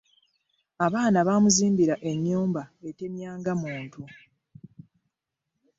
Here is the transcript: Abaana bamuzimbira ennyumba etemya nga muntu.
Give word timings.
Abaana 0.85 1.19
bamuzimbira 1.27 1.95
ennyumba 2.09 2.61
etemya 2.89 3.29
nga 3.39 3.53
muntu. 3.61 4.01